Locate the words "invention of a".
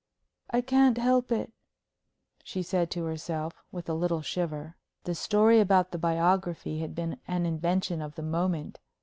7.35-8.23